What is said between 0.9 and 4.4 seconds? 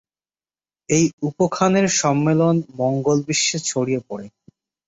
এই উপ-খানের সম্মেলন মঙ্গোল বিশ্বে ছড়িয়ে পড়ে।